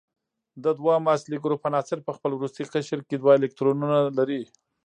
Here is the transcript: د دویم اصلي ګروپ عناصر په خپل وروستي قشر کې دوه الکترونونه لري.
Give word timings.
د 0.63 0.65
دویم 0.79 1.03
اصلي 1.15 1.37
ګروپ 1.43 1.61
عناصر 1.69 1.97
په 2.07 2.11
خپل 2.17 2.31
وروستي 2.35 2.63
قشر 2.73 2.99
کې 3.07 3.15
دوه 3.17 3.33
الکترونونه 3.37 3.97
لري. 4.17 4.41